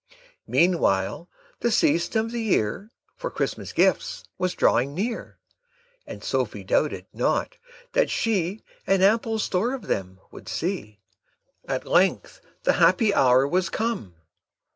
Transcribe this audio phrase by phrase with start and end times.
[0.47, 1.27] Meantime
[1.59, 5.37] the season of the year For Christmas gifts was drawing near,
[6.07, 7.57] And Sophie doubted not
[7.93, 11.01] that she An ample store of them would see.
[11.67, 14.15] At length the happy hour was come.